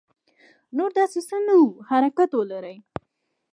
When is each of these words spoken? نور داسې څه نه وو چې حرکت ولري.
نور 0.77 0.91
داسې 0.99 1.19
څه 1.29 1.37
نه 1.47 1.53
وو 1.59 1.69
چې 1.77 1.85
حرکت 1.89 2.29
ولري. 2.35 2.75